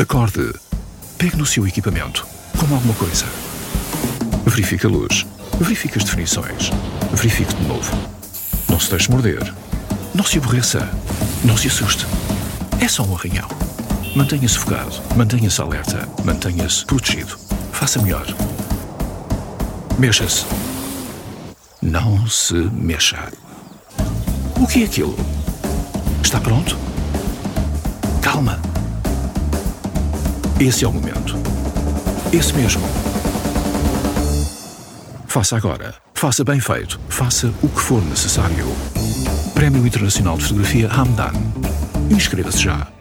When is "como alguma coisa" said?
2.58-3.26